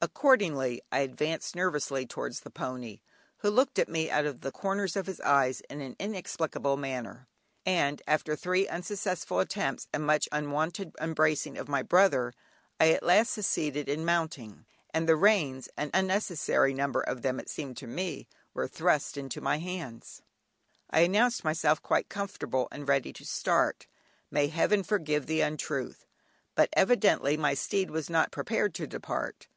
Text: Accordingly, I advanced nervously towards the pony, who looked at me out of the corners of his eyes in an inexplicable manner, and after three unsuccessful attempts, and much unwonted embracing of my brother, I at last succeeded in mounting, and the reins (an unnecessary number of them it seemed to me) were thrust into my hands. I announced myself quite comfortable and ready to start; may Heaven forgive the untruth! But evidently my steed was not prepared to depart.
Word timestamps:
Accordingly, 0.00 0.80
I 0.92 1.00
advanced 1.00 1.56
nervously 1.56 2.06
towards 2.06 2.40
the 2.40 2.52
pony, 2.52 3.00
who 3.38 3.50
looked 3.50 3.80
at 3.80 3.88
me 3.88 4.08
out 4.08 4.26
of 4.26 4.42
the 4.42 4.52
corners 4.52 4.94
of 4.94 5.08
his 5.08 5.20
eyes 5.22 5.60
in 5.62 5.80
an 5.80 5.96
inexplicable 5.98 6.76
manner, 6.76 7.26
and 7.66 8.00
after 8.06 8.36
three 8.36 8.68
unsuccessful 8.68 9.40
attempts, 9.40 9.88
and 9.92 10.06
much 10.06 10.28
unwonted 10.30 10.94
embracing 11.00 11.58
of 11.58 11.66
my 11.68 11.82
brother, 11.82 12.32
I 12.78 12.90
at 12.92 13.02
last 13.02 13.32
succeeded 13.32 13.88
in 13.88 14.04
mounting, 14.04 14.66
and 14.94 15.08
the 15.08 15.16
reins 15.16 15.68
(an 15.76 15.90
unnecessary 15.92 16.72
number 16.72 17.00
of 17.00 17.22
them 17.22 17.40
it 17.40 17.48
seemed 17.50 17.76
to 17.78 17.88
me) 17.88 18.28
were 18.54 18.68
thrust 18.68 19.16
into 19.16 19.40
my 19.40 19.58
hands. 19.58 20.22
I 20.88 21.00
announced 21.00 21.42
myself 21.42 21.82
quite 21.82 22.08
comfortable 22.08 22.68
and 22.70 22.86
ready 22.88 23.12
to 23.14 23.24
start; 23.24 23.88
may 24.30 24.46
Heaven 24.46 24.84
forgive 24.84 25.26
the 25.26 25.40
untruth! 25.40 26.06
But 26.54 26.70
evidently 26.74 27.36
my 27.36 27.54
steed 27.54 27.90
was 27.90 28.08
not 28.08 28.30
prepared 28.30 28.76
to 28.76 28.86
depart. 28.86 29.48